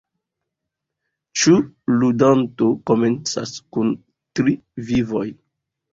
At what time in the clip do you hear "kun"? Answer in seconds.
3.77-3.95